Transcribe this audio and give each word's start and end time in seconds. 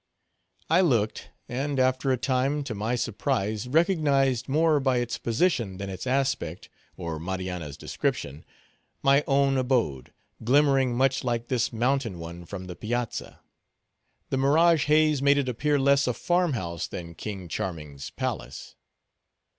I 0.67 0.81
looked; 0.81 1.29
and 1.47 1.79
after 1.79 2.11
a 2.11 2.17
time, 2.17 2.63
to 2.63 2.73
my 2.73 2.95
surprise, 2.95 3.67
recognized, 3.67 4.49
more 4.49 4.79
by 4.79 4.97
its 4.97 5.19
position 5.19 5.77
than 5.77 5.91
its 5.91 6.07
aspect, 6.07 6.69
or 6.97 7.19
Marianna's 7.19 7.77
description, 7.77 8.43
my 9.03 9.23
own 9.27 9.57
abode, 9.57 10.11
glimmering 10.43 10.95
much 10.97 11.23
like 11.23 11.49
this 11.49 11.71
mountain 11.71 12.17
one 12.17 12.45
from 12.47 12.65
the 12.65 12.75
piazza. 12.75 13.41
The 14.31 14.37
mirage 14.37 14.85
haze 14.85 15.21
made 15.21 15.37
it 15.37 15.47
appear 15.47 15.77
less 15.77 16.07
a 16.07 16.15
farm 16.15 16.53
house 16.53 16.87
than 16.87 17.13
King 17.13 17.47
Charming's 17.47 18.09
palace. 18.09 18.73